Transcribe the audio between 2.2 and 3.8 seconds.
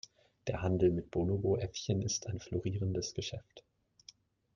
ein florierendes Geschäft.